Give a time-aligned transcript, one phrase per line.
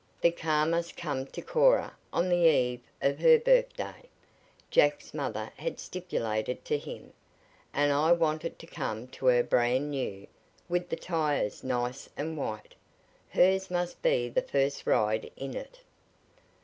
[0.21, 4.09] "The car must come to Cora on the eve of her birthday,"
[4.71, 7.13] Jack's mother had stipulated to him,
[7.71, 10.25] "and I want it to come to her brand new,
[10.67, 12.73] with the tires nice and white.
[13.29, 15.81] Hers must be the first ride in it."